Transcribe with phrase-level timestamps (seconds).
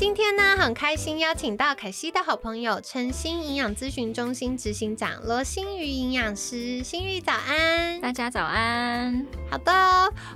[0.00, 9.26] 今天呢，很开心邀请到凯西的好朋友诚心营养咨询中心执行长罗心瑜营养师，心瑜早安，大家早安。
[9.50, 9.70] 好的，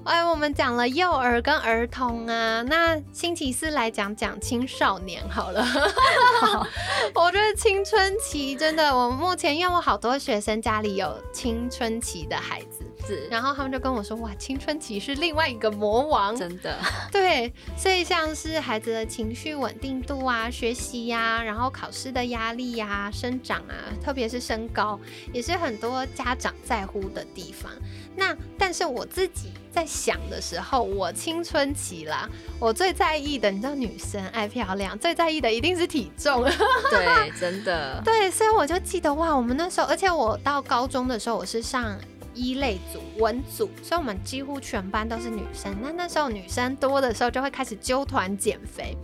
[0.05, 5.67] 哎，我们讲了幼儿跟儿童啊，那星期四来讲讲青少年好了。
[7.17, 12.85] 我觉得青春期真的，我目前因为我好多学生家里有青春期的孩子。
[13.31, 16.79] 然后他们就跟我说：“哇，青春期是另外一个魔王，真的。
[17.13, 24.99] 对，所以像是孩子的情绪稳定度啊、学习呀，然后考试的压力呀、生长啊，特别是身高，
[25.33, 27.71] 也是很多家长在乎的地方。
[28.17, 32.29] 那但是我自己在想的时候，我青春期啦，
[32.61, 36.45] 我最在意的，你知道，女生爱漂亮，最在意的一定是体重。
[36.91, 38.01] 对，真的。
[38.07, 41.99] 对，所以我就记得哇，我们那时候，而且我到高中的时候，我是上。
[42.35, 45.75] 一类组文组，所以我们几乎全班都是女生。
[45.81, 48.97] 那那时候女生多的时候，就会开始揪团减肥。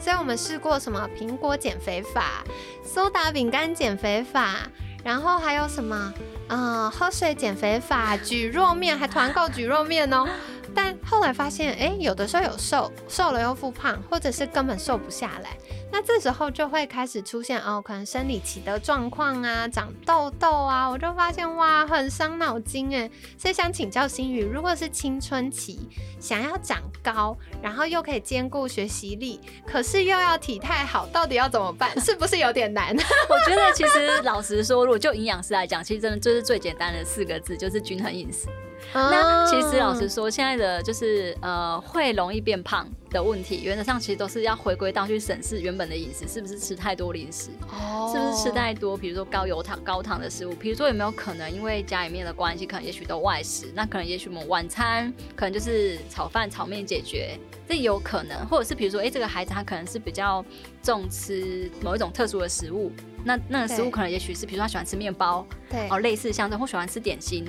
[0.00, 2.44] 所以我们试过什么苹果减肥法、
[2.84, 4.68] 苏打饼干减肥法，
[5.02, 6.12] 然后还有什么
[6.46, 10.26] 啊喝水减肥法、举弱面，还团购举弱面哦。
[10.74, 15.56] 但后来发现，哎，有的时候有瘦，瘦了又复胖，或者是根本瘦不下来。
[15.96, 23.08] 那这时候就会开始出现哦，可能生理期的状况啊，长痘痘啊，我就发现哇，很伤脑筋哎。
[23.38, 25.88] 所以想请教心宇，如果是青春期
[26.18, 31.88] 想要长高，然后又可以兼顾学习力，可是又要体态好，到底要怎么办？
[32.02, 32.88] 是不是有点难？
[33.30, 38.48] 我觉得其实老实说，如果就营养师来讲，其实真的就是最简单的四个字，就是均衡饮食。
[38.92, 48.10] 那其实老实说，现在的就是呃，会容易变胖的问题，原则上其实都是要回归到去审视原本的饮食是不是吃太多零食，哦。
[48.12, 57.36] 是不是吃太多，比如说高油糖、高糖的食物，比如说有没有可能因为家里面的关系，可能也许都外食，那可能也许我们晚餐可能就是炒饭、炒面解决，
[57.68, 60.44] 这有可能，或者是比如说，哎，这个孩子他可能是比较
[60.82, 62.92] 重吃某一种特殊的食物，
[63.24, 67.44] 那那个食物可能也许是比如说他喜欢吃面包，对，哦，类似像这或喜欢吃点心。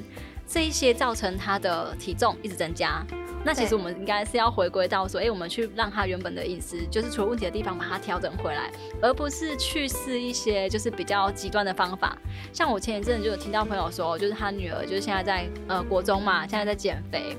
[0.47, 3.03] 这一些造成他的体重一直增加，
[3.43, 12.17] 那其实我们应该是要回归到说，哎，我们去让他原本的饮食，就是出了问题的地方把它调整回来，而不是去试一些就是比较极端的方法。
[12.53, 17.35] 像我前一阵就有听到朋友说，就是他女儿就是现在在呃国中嘛，现在在减肥，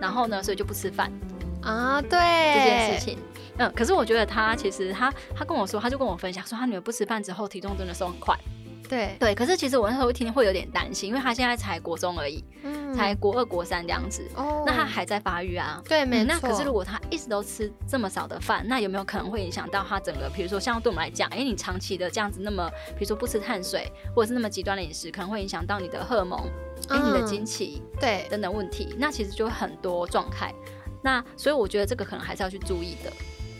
[0.00, 1.10] 然后呢，所以就不吃饭
[1.62, 3.18] 啊，对这件事情，
[3.58, 8.36] 嗯，可是我觉得他其实他他跟我说，他就跟我分享说，他女儿不吃饭之后体重真的瘦很快。
[8.90, 12.44] 对对，可是其实我那时候一听会有点担心，因为他现在才国中而已，
[12.92, 14.28] 才国二国三这样子，
[14.66, 15.80] 那他还在发育啊。
[15.88, 16.34] 对，没错。
[16.34, 26.40] 那可是如果他一直都吃这么少的饭，那有没有可能会影响到他整个，比如说像对我们来讲，哎，你长期的这样子，那么比如说不吃碳水，或者是那么极端的饮食，可能会影响到你的荷尔蒙，
[26.88, 28.94] 哎，你的经期，对，等等问题。
[28.98, 30.52] 那其实就很多状态。
[31.02, 33.10] 那所以我觉得这个可能还是要去注意的。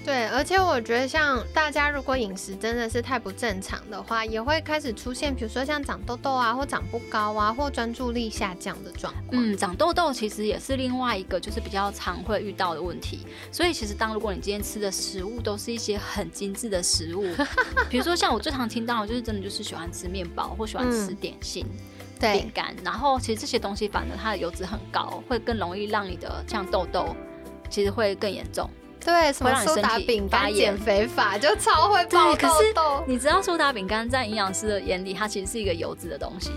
[0.03, 9.29] 对，而且我觉得像大家如果饮食真的是太不正常的话，也会开始出现，比如说像长痘痘啊，或长不高啊，或专注力下降的状况。
[9.33, 13.27] 嗯，长痘痘其实也是另外一个就是比较常会遇到的问题。
[13.53, 17.27] 所以其实当如果你今天吃的食物都是一些很精致的食物，
[17.91, 21.65] 比如说像我最常听到的就是真的就是喜欢吃面包或喜欢吃点心、
[22.19, 27.15] 饼干，然后其实这些东西反而它的油脂很高，会更容易让你的像痘痘
[27.69, 28.69] 其实会更严重。
[29.05, 33.05] 对，什么苏打饼干减肥法就超会爆痘痘。
[33.07, 36.51] 你知道苏打饼干在营养师的眼里，它其实是一个油脂的东西。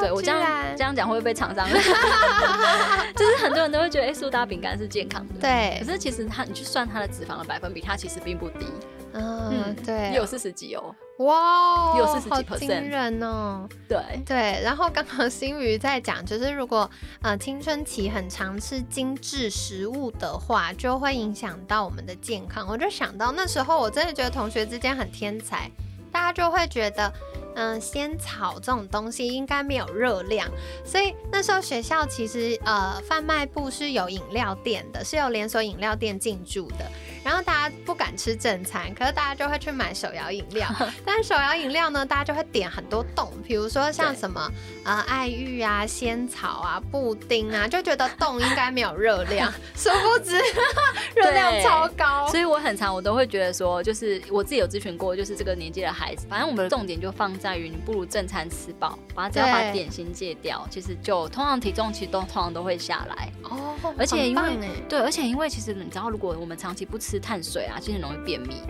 [0.00, 0.42] 对我这样
[0.76, 1.68] 这样讲会不会被厂商？
[3.14, 5.34] 就是很多人都会觉得，哎，苏打饼干是健康的。
[5.40, 8.66] 对，可是其实它，你去算它的脂肪的百分比，它其实并不低。
[9.12, 10.94] 嗯，对，有四十几哦。
[11.18, 13.68] 哇，有四十几 percent，惊人哦！
[13.88, 16.90] 对对，然后刚刚新宇在讲，就是如果
[17.22, 22.66] 呃青春期很常吃精致食物的话，就会影响到我们的健康。
[22.68, 25.70] 我就想到那时候，我真的觉得同学之间很天才，
[26.10, 27.12] 大家就会觉得，
[27.54, 30.48] 嗯，仙草这种东西应该没有热量，
[30.84, 36.90] 所以那时候学校其实呃贩卖部是有饮料店的，是有连锁饮料店进驻的。
[37.24, 40.68] 然后大家不敢吃正餐，可是大家就会去买手摇饮料。
[41.06, 44.46] 但手摇饮料呢，大家就会点很多冻，比如说像什么
[44.84, 50.38] 呃爱玉啊、仙草啊、布丁啊，就觉得冻应该没有热量， 殊不知
[51.16, 52.28] 热量超高。
[52.28, 63.74] 所以我很常我都会觉得说，就是我自己有咨询过，就是这个年纪的孩子，反正我们的重点就放在于你不如正餐吃饱，把只要把点心戒掉，其实就通常体重其实都通常都会下来哦。
[63.98, 64.56] 而且因为
[64.88, 68.62] 对，而且因为其实你知道，如果我们长期不吃碳水啊，其实很容易便秘。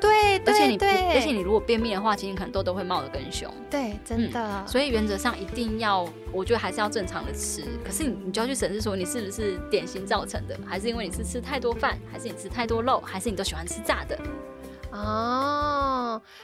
[0.00, 3.52] 对，而且你不，而且你如果便秘的话，其实可能痘痘会冒得更凶。
[3.70, 4.66] 对，真的。
[4.66, 7.62] 所以原则上一定要，我觉得还是要正常的吃。
[7.84, 14.18] 可是你，你就要去审视说，你是不是点心造成的，还是因为你是吃太多饭，还是你吃太多肉，还是你都喜欢吃炸的？
[14.92, 15.93] 哦，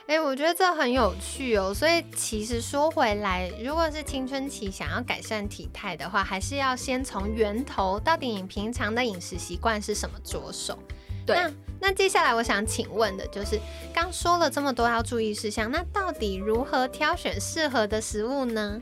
[0.07, 1.73] 哎，我觉得这很有趣哦。
[1.75, 10.79] 所以其实说回来，如果是青春期想要改善体态的话，还是要先从源头，到底你平常的饮食习惯是什么着手。
[11.27, 11.51] 那
[11.81, 13.61] 那接下来我想请问的就是，
[13.95, 18.81] 刚说了这么多要注意事项，那到底如何挑选适合的食物呢？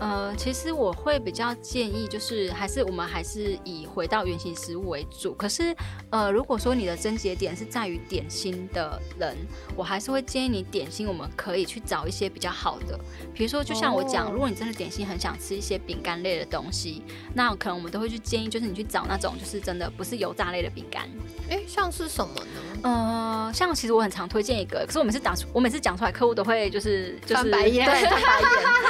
[0.00, 5.34] 呃，其实我会比较建议，就是还是我们还是以回到原型食物为主。
[5.34, 5.74] 可是，
[6.10, 9.36] 呃，如果说你的症结点是在于点心的人，
[9.76, 12.98] 我还是会建议你点心，我们可以去找一些比较好的。
[13.34, 17.02] 比如说，就像我讲，如果你真的点心很想吃一些饼干类的东西，
[17.34, 21.08] 那可能我们都会去建议，就是你去找那种就是真的不是油炸类的饼干。
[21.50, 22.60] 哎，像是什么呢？
[22.84, 28.87] 呃，像其实我很常推荐一个，可是我每次打出，我每次讲出来，客户都会就是就是翻白眼，对，翻白眼。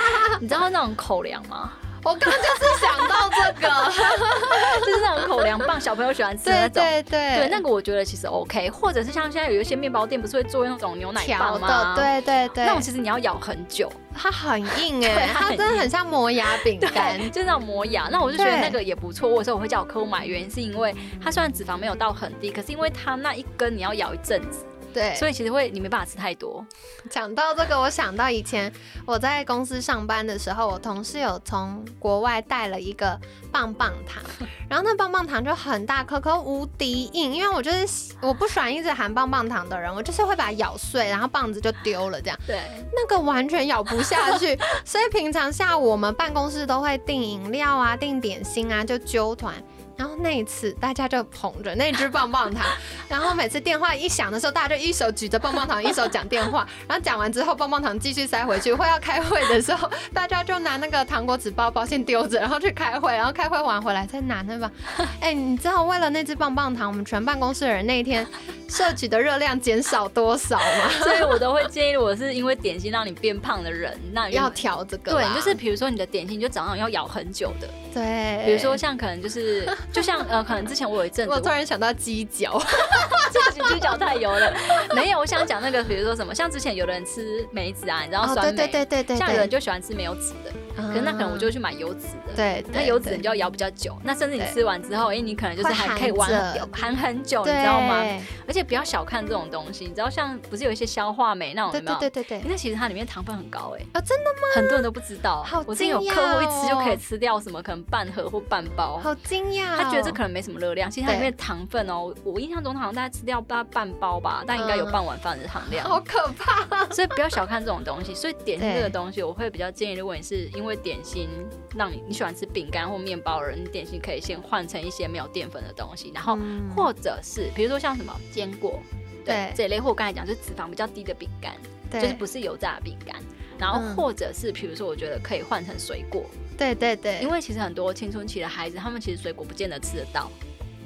[0.48, 1.70] 你知道那种口粮吗？
[2.02, 3.68] 我刚刚就是想到这个，
[4.80, 6.82] 就是那种口粮棒，小朋友喜欢吃那种。
[6.82, 11.92] 对对对，对那个我觉得其实 OK，或者是像现在有一些面包店不是会做那种牛奶棒吗？
[11.94, 18.08] 对对对，那种其实你要咬很久，它很硬 哎，它真的很像磨牙饼 干，就那种磨牙。
[18.10, 24.64] 那我就觉得那个也不错，我说我会叫我客户买，原因是因为它虽然脂肪没有到很低，可是因为它那一根你要咬一阵子。
[24.92, 26.64] 对，所以其实会你没办法吃太多。
[27.10, 28.72] 讲到这个，我想到以前
[29.06, 33.18] 我在公司上班的时候，我同事有从国外带了一个
[33.52, 34.22] 棒棒糖，
[34.68, 37.32] 然后那棒棒糖就很大颗颗，无敌硬。
[37.34, 42.38] 因为我就是我不喜欢一直含棒棒糖的人，我就是会把它咬碎，然后棒子就丢了这样。
[42.46, 42.60] 对，
[42.94, 49.54] 那个完全咬不下去，所以平常下午我们办公室都会订饮料啊，订点心啊，就揪团。
[49.98, 52.64] 然后那一次，大家就捧着那只棒棒糖，
[53.08, 56.64] 然后每次电话一响的时候，大家就一手举着棒棒糖，一手讲电话。
[56.86, 58.72] 然后讲完之后，棒棒糖继续塞回去。
[58.72, 63.12] 会要开会的时候，大家就拿那个糖果纸包包先丢着，然后去开会。
[63.12, 64.70] 然后开会完回来再拿那把。
[65.20, 68.24] 哎，你知道为了那只棒棒糖，我们全办公室的人那一天
[68.68, 70.90] 摄取的热量减少多少吗？
[71.02, 75.10] 所以我都会建议，我是因为点心让你变胖的人，那要调这个。
[75.10, 77.68] 对，就是比如说你的点心，就早上要咬很久的。
[77.92, 79.68] 对，比如说像可能就是。
[79.92, 82.60] 就像呃，可能之前我有一阵子，我突然想到鸡脚，
[83.52, 84.52] 鸡鸡脚太油了。
[84.94, 90.52] 没有，我想讲那个，比如说什么，像之前有的人吃梅子啊，你知道酸梅，对对对对对，像有人就喜欢吃没有籽的。
[90.82, 93.96] 可是那可能我就去买油脂的，对，那油脂你就要咬比较久。
[94.04, 96.30] 那甚至你吃完之后，哎，你可能就是还可以玩
[96.72, 98.02] 含很久，你知道吗？
[98.46, 101.98] 而且不要小看这种东西，你知道像不是有一些消化酶那种有没有？
[101.98, 103.84] 对对对对那其实它里面糖分很高哎。
[103.92, 104.40] 啊，真的吗？
[104.54, 105.42] 很多人都不知道。
[105.42, 108.98] 好我真有客户一吃就可以吃掉什么，可能半盒或半包。
[108.98, 109.76] 好惊讶。
[109.76, 115.86] 他觉得这可能没什么热量，其实它里面的糖分哦，我印象中好像大概吃掉大概半包吧，但应该有半碗饭的糖量。
[115.86, 116.86] 好可怕。
[116.92, 118.14] 所以不要小看这种东西。
[118.14, 121.28] 所以点心这个东西，我会比较建议，如果你是因为点心。
[121.76, 126.36] 让你你喜欢吃饼干或面包的人，点心可以先换成一些没有淀粉的东西，然后
[126.74, 128.80] 或者是比如说像什么坚果，
[129.24, 131.54] 对这一类，或我刚才讲就是脂肪比较低的饼干，
[131.92, 133.20] 就是不是油炸的饼干，
[133.58, 136.24] 然后或者是比如说我觉得可以换成水果，
[136.56, 140.30] 对对对，因为其实很多青春期的孩子，他们其实水果不见得吃得到，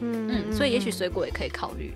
[0.00, 1.94] 嗯嗯，所以也许水果也可以考虑。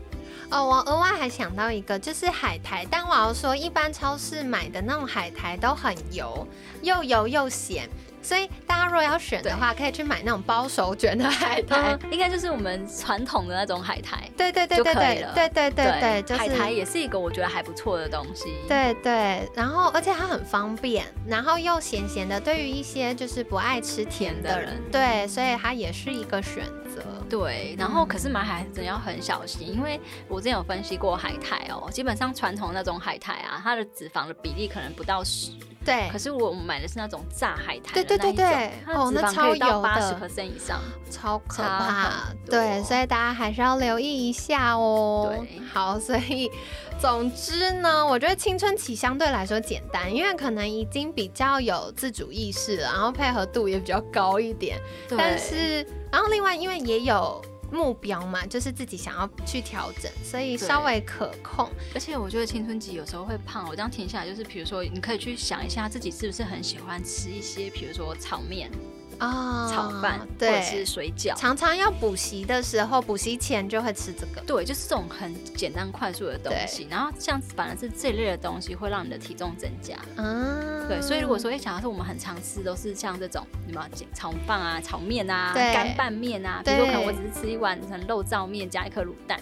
[0.51, 6.47] 哦，我额外还想到一个，就是海苔，但我要说，一般超市买的那种海苔都很油，
[6.83, 7.89] 又油又咸。
[8.23, 18.53] 所以大家如果要选的话，可以去买那种包手卷的海苔，应该就是我们传统的那种海苔，对对对对对对对对对，海苔也是一个我觉得还不错的东西。
[18.67, 27.16] 对对，然后而且它很方便，然后又咸咸的，对于一些就是不爱吃甜的人，对，所以它也是一个选择。
[27.29, 35.51] 对，然后可是买海苔真要很小心，因为我之前有分析过海苔哦，基本上传统那种海苔啊，它的脂肪的比例可能不到十。
[35.85, 42.33] 对，可是我们买的是那种炸海苔，对对对对，哦，那超油的，十以上，超可怕。
[42.45, 45.33] 对，所以大家还是要留意一下哦。
[45.33, 46.51] 对，好，所以
[46.99, 54.81] 总之呢，我觉得青春期相对来说简单，因为可能已经比较有自主意识了，然后配合度也比较高一点。
[55.17, 57.45] 但是，然后另外因为也有。
[57.73, 61.69] 目标嘛，就是自己想要去调整，所以稍微可控。
[61.93, 68.71] 而且我觉得青春期有时候会胖，我这样停下来，就是比如说，你可以去想一下自己是不是很喜欢吃一些，比如说炒面。
[69.19, 74.41] 啊，炒饭或者是水饺，常常要补习的时候，补习前就会吃这个。
[74.47, 76.87] 对，就是这种很简单快速的东西。
[76.91, 79.97] 然后像反而是这类的东西会让你的体重增加。
[80.17, 81.01] 嗯，对。
[81.01, 89.41] 所以如果说哎，假如说我们很常吃都是像这种什么炒饭啊、炒面啊、干拌面啊，比如说可能我只是吃一碗成肉燥面加一颗卤蛋。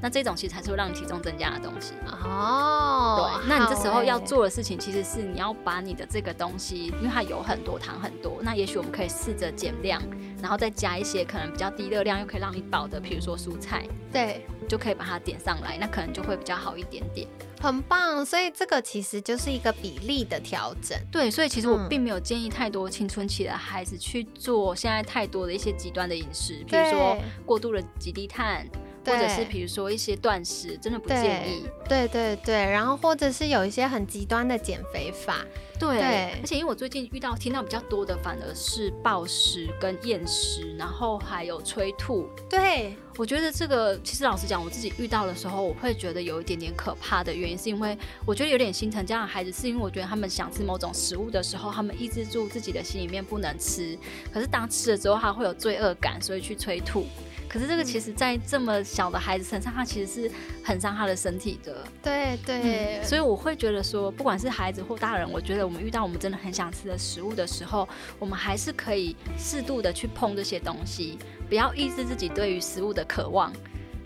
[0.00, 3.40] 那这种其实才是会让你体重增加的东西哦。
[3.40, 10.02] 对，那你这时候要做的事情其实是你要把你的这个东西，因为它有很多糖很多，那也许我们可以试着减量，
[10.42, 17.26] 然后再加一些可能比较低热量又可以让你饱的，比如说蔬菜，对，就可以把它点上来，那可能就会比较好一点点。
[17.58, 20.96] 很棒，所以这个其实就是一个比例的调整。
[21.10, 27.16] 对，所以其实我并没有建议太多青春期的孩子去做现在太多的一些极端的饮食，比如说
[27.46, 28.66] 过度的极低碳。
[29.06, 31.66] 或者是比如说一些断食，真的不建议。
[31.88, 35.44] 对对对，然后或者是有一些很极端的减肥法。
[35.78, 42.26] 对，而且因为我最近遇到听到比较多的，反而是暴食跟厌食，然后还有催吐。
[42.48, 53.98] 对，我觉得这个其实老实讲，我自己遇到的时候，我会觉得有一点点可怕的原因，是因为我觉得有点心疼这样的孩子，是因为我觉得他们想吃某种食物的时候，他们抑制住自己的心里面不能吃，
[54.32, 57.06] 可是当吃了之后，他会有罪恶感，所以去催吐。
[57.48, 60.30] 可是这个其实，在这么小的孩子身上，他其实是
[60.62, 61.84] 很伤他的身体的。
[62.02, 67.88] 对对，所以我会觉得说，不管是孩子或大人，我觉得我们遇到我们真的很想吃的食物的时候，
[68.18, 73.52] 我们还是可以适度的去碰这些东西，不要抑制自己对于食物的渴望。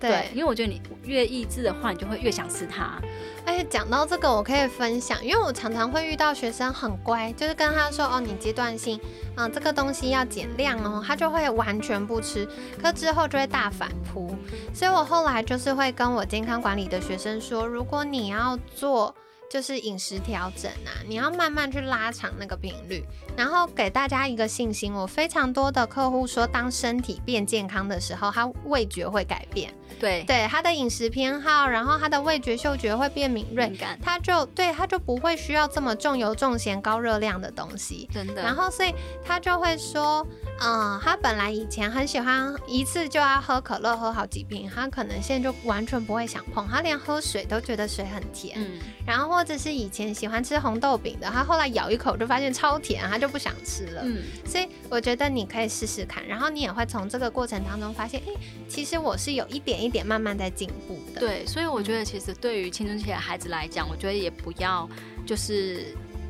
[0.01, 3.01] 对，因为我觉得你越抑制的话，你就会越想吃它。
[3.47, 9.01] 而且讲到这个，我可以分享，因为我常常会遇到学生很乖，就是跟他说：“哦，你阶段性，
[9.37, 12.49] 嗯，这个东西要减量哦。”他就会完全不吃，
[12.81, 14.35] 可之后就会大反扑。
[14.73, 19.15] 所以我后来就是会跟我健康管理的学生说：“如果你要做。”
[19.51, 23.05] 就是饮食调整啊，你要慢慢去拉长那个频率，
[23.37, 24.95] 然后给大家一个信心。
[24.95, 29.75] 我非常多的客户说，当身体变健康的时候，他味觉会改变。
[29.99, 38.09] 对对，他的饮食偏好，然后他的味觉、嗅觉会变敏锐，他就对他就不会需要这么重油、重咸、高热量的东西。
[38.15, 38.41] 真的。
[38.41, 38.95] 然后所以
[39.27, 40.25] 他就会说。
[40.63, 48.59] 嗯，他本来以前很喜欢一次就要喝可乐，喝好几瓶，他可能现在就完全不会想碰，他连喝水都觉得水很甜。
[48.61, 54.03] 嗯，然后或者是以前喜欢吃红豆饼的，他后来咬一口就发现超甜，他就不想吃了。
[54.05, 58.33] 嗯，所以我觉得你可以试试看，然后你也会从这个过程当中发现，哎，
[58.69, 61.21] 其实我是有一点一点慢慢在进步的。
[61.21, 64.87] 对，所以我觉得其实对于青春期的孩子来讲，我觉得也不要
[65.25, 65.87] 就是。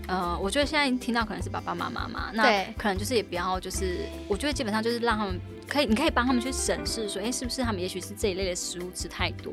[0.06, 5.40] 呃，我觉得现在听到可能是爸爸妈妈嘛，那可能就是也不要，就是我觉得基本上就是让他们
[5.70, 9.52] 可以，你可以帮他们去审视，说，哎，是不是他们也许是这一类的食物吃太多，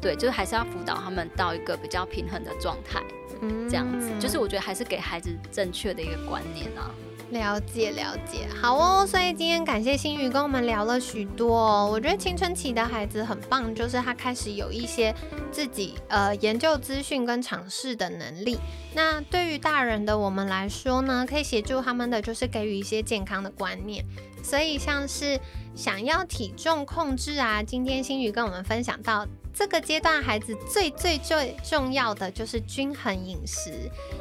[0.00, 3.02] 对，就是还是要辅导他们到一个比较平衡的状态，
[3.42, 6.90] 嗯这样子，就是我觉得还是给孩子正确的一个观念啊。
[7.30, 9.06] 了解了解，好哦。
[9.06, 11.90] 所以今天感谢新宇跟我们聊了许多。
[11.90, 15.14] 我觉得青春期的孩子很棒，就是他开始有一些
[15.50, 18.58] 自己呃研究资讯跟尝试的能力。
[18.94, 24.04] 那对于大人的我们来说呢，可以协助他们的就是给予一些健康的观念。
[24.42, 25.38] 所以像是
[25.74, 29.26] 想要体重控制啊，今天新宇跟我们分享到。
[29.54, 33.70] 这个阶段，孩子最最最重要的就是均衡饮食，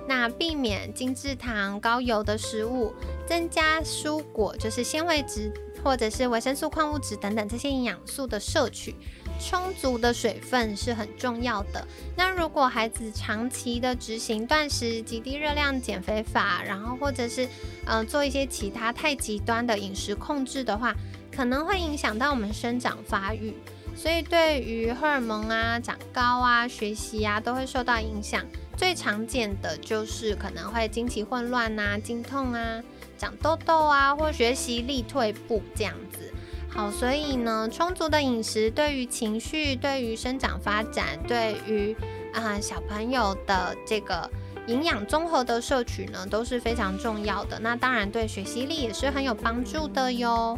[0.06, 2.94] 那避免精制糖、高油的食物，
[3.25, 5.50] 增加蔬果，就是纤维质
[5.82, 8.94] 或者是维生素、矿物质等等这些营养素的摄取，
[9.44, 11.86] 充足的水分是很重要的。
[12.16, 17.48] 那如果孩子长期的执行断食、极低热量减肥法，然后或者是
[17.86, 20.96] 嗯做一些其他太极端的饮食控制的话，
[21.36, 23.54] 可能会影响到我们生长发育。
[23.94, 28.46] 所以，对于荷尔蒙啊、长高啊、学习啊，都会受到影响。
[28.78, 32.82] 最常见的就是可能会经期混乱啊、经痛啊、
[33.18, 36.34] 长痘痘啊，或学习力退步这样子。
[36.74, 41.96] 好，所以呢，充足的饮食对于情绪、对于生长发展、对于
[42.34, 44.30] 啊小朋友的这个
[44.68, 47.60] 营养综合的摄取呢，都是非常重要的。
[47.60, 50.58] 那当然，对学习力也是很有帮助的哟。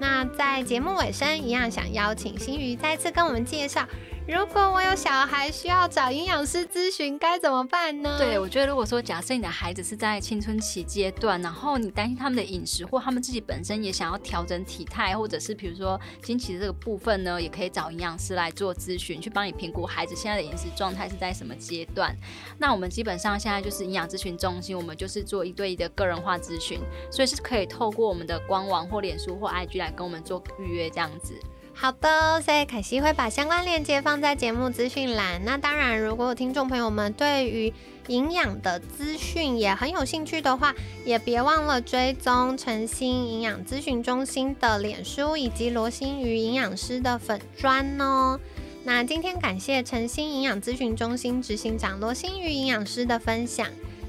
[0.00, 3.86] 那在节目尾声，一样想邀请新宇再次跟我们介绍。
[4.28, 8.16] 如果我有小孩需要找营养师咨询，该怎么办呢？
[8.16, 22.14] 对，我觉得如果说假设你的孩子是在青春期阶段，然后你担心他们的饮食，或他们自己本身也想要调整体态，或者是比如说经期的这个部分呢，也可以找营养师来做咨询，去帮你评估孩子现在的饮食状态是在什么阶段。
[22.58, 26.78] 那我们基本上现在就是营养咨询中心，我们就是做一对一的个人化咨询，
[27.10, 31.34] 所以是可以透过我们的官网或脸书或 IG 来跟我们做预约这样子。
[31.80, 35.42] 好的，所以凯西会把相关链接放在节目资讯栏。
[35.46, 37.72] 那当然，如果听众朋友们对于
[38.08, 40.74] 营养的资讯也很有兴趣的话，
[41.06, 48.38] 也别忘了追踪诚心营养咨询中心的脸书以及罗心瑜营养师的粉砖哦。
[48.84, 53.66] 那今天感谢诚心营养咨询中心执行长罗心瑜营养师的分享。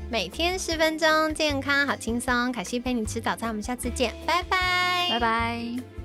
[0.09, 2.51] 每天十分钟，健康好轻松。
[2.51, 6.00] 凯西陪你吃早餐，我们下次见，拜拜，拜拜。